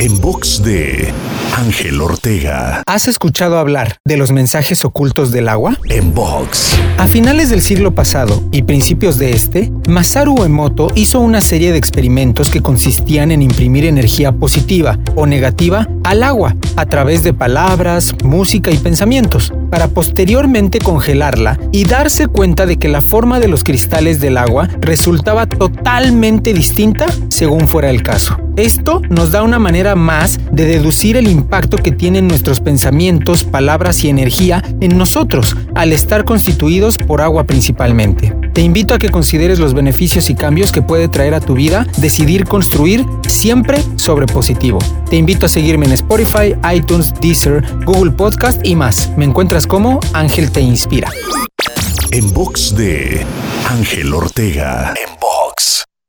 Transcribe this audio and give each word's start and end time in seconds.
En 0.00 0.20
box 0.20 0.62
de 0.62 1.12
Ángel 1.56 2.00
Ortega. 2.00 2.84
¿Has 2.86 3.08
escuchado 3.08 3.58
hablar 3.58 3.96
de 4.04 4.16
los 4.16 4.30
mensajes 4.30 4.84
ocultos 4.84 5.32
del 5.32 5.48
agua? 5.48 5.76
En 5.88 6.14
box. 6.14 6.78
A 6.98 7.08
finales 7.08 7.50
del 7.50 7.62
siglo 7.62 7.92
pasado 7.92 8.40
y 8.52 8.62
principios 8.62 9.18
de 9.18 9.32
este, 9.32 9.72
Masaru 9.88 10.44
Emoto 10.44 10.86
hizo 10.94 11.18
una 11.18 11.40
serie 11.40 11.72
de 11.72 11.78
experimentos 11.78 12.48
que 12.48 12.62
consistían 12.62 13.32
en 13.32 13.42
imprimir 13.42 13.86
energía 13.86 14.30
positiva 14.30 15.00
o 15.16 15.26
negativa 15.26 15.88
al 16.04 16.22
agua 16.22 16.54
a 16.76 16.86
través 16.86 17.24
de 17.24 17.34
palabras, 17.34 18.14
música 18.22 18.70
y 18.70 18.76
pensamientos, 18.76 19.52
para 19.68 19.88
posteriormente 19.88 20.78
congelarla 20.78 21.58
y 21.72 21.84
darse 21.84 22.28
cuenta 22.28 22.66
de 22.66 22.76
que 22.76 22.88
la 22.88 23.02
forma 23.02 23.40
de 23.40 23.48
los 23.48 23.64
cristales 23.64 24.20
del 24.20 24.38
agua 24.38 24.68
resultaba 24.80 25.46
totalmente 25.46 26.52
distinta 26.52 27.06
según 27.30 27.66
fuera 27.66 27.90
el 27.90 28.04
caso. 28.04 28.38
Esto 28.58 29.00
nos 29.08 29.30
da 29.30 29.44
una 29.44 29.60
manera 29.60 29.94
más 29.94 30.40
de 30.50 30.64
deducir 30.64 31.16
el 31.16 31.28
impacto 31.28 31.76
que 31.76 31.92
tienen 31.92 32.26
nuestros 32.26 32.58
pensamientos, 32.58 33.44
palabras 33.44 34.02
y 34.02 34.08
energía 34.08 34.64
en 34.80 34.98
nosotros 34.98 35.56
al 35.76 35.92
estar 35.92 36.24
constituidos 36.24 36.96
por 36.98 37.20
agua 37.20 37.44
principalmente. 37.44 38.34
Te 38.54 38.62
invito 38.62 38.94
a 38.94 38.98
que 38.98 39.10
consideres 39.10 39.60
los 39.60 39.74
beneficios 39.74 40.28
y 40.28 40.34
cambios 40.34 40.72
que 40.72 40.82
puede 40.82 41.06
traer 41.06 41.34
a 41.34 41.40
tu 41.40 41.54
vida 41.54 41.86
decidir 41.98 42.46
construir 42.46 43.06
siempre 43.28 43.80
sobre 43.94 44.26
positivo. 44.26 44.80
Te 45.08 45.14
invito 45.14 45.46
a 45.46 45.48
seguirme 45.48 45.86
en 45.86 45.92
Spotify, 45.92 46.56
iTunes, 46.74 47.14
Deezer, 47.20 47.62
Google 47.84 48.10
Podcast 48.10 48.60
y 48.66 48.74
más. 48.74 49.08
Me 49.16 49.24
encuentras 49.24 49.68
como 49.68 50.00
Ángel 50.14 50.50
Te 50.50 50.60
Inspira. 50.60 51.12
En 52.10 52.32
box 52.32 52.74
de 52.74 53.24
Ángel 53.70 54.12
Ortega. 54.12 54.94
En 54.96 55.14
box. 55.20 55.37